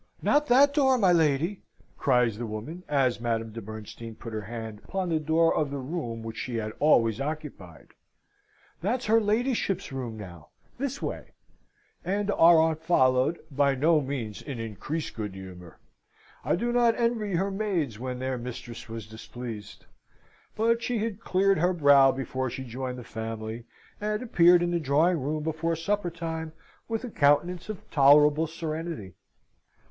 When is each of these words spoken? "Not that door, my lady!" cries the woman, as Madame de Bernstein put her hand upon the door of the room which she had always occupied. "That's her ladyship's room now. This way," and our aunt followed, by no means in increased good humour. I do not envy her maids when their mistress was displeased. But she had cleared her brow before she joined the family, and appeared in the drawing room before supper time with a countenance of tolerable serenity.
"Not 0.23 0.47
that 0.47 0.73
door, 0.73 0.97
my 0.97 1.11
lady!" 1.11 1.61
cries 1.95 2.39
the 2.39 2.47
woman, 2.47 2.83
as 2.89 3.21
Madame 3.21 3.51
de 3.51 3.61
Bernstein 3.61 4.15
put 4.15 4.33
her 4.33 4.41
hand 4.41 4.81
upon 4.83 5.09
the 5.09 5.19
door 5.19 5.53
of 5.53 5.69
the 5.69 5.77
room 5.77 6.23
which 6.23 6.37
she 6.37 6.55
had 6.55 6.73
always 6.79 7.21
occupied. 7.21 7.89
"That's 8.81 9.05
her 9.05 9.21
ladyship's 9.21 9.91
room 9.91 10.17
now. 10.17 10.47
This 10.79 11.03
way," 11.03 11.33
and 12.03 12.31
our 12.31 12.57
aunt 12.57 12.81
followed, 12.81 13.41
by 13.51 13.75
no 13.75 14.01
means 14.01 14.41
in 14.41 14.59
increased 14.59 15.13
good 15.13 15.35
humour. 15.35 15.79
I 16.43 16.55
do 16.55 16.71
not 16.71 16.97
envy 16.99 17.33
her 17.35 17.51
maids 17.51 17.99
when 17.99 18.17
their 18.17 18.39
mistress 18.39 18.89
was 18.89 19.05
displeased. 19.05 19.85
But 20.55 20.81
she 20.81 20.97
had 20.97 21.19
cleared 21.19 21.59
her 21.59 21.73
brow 21.73 22.11
before 22.11 22.49
she 22.49 22.63
joined 22.63 22.97
the 22.97 23.03
family, 23.03 23.65
and 24.01 24.23
appeared 24.23 24.63
in 24.63 24.71
the 24.71 24.79
drawing 24.79 25.19
room 25.21 25.43
before 25.43 25.75
supper 25.75 26.09
time 26.09 26.53
with 26.87 27.03
a 27.03 27.11
countenance 27.11 27.69
of 27.69 27.87
tolerable 27.91 28.47
serenity. 28.47 29.13